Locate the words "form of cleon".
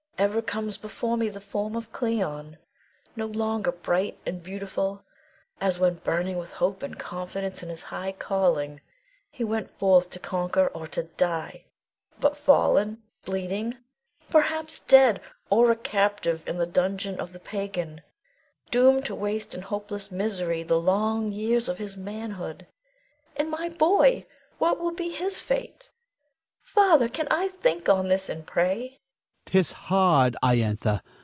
1.41-2.59